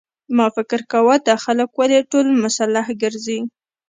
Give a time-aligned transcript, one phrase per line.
[0.37, 3.39] ما فکر کاوه دا خلک ولې ټول مسلح ګرځي.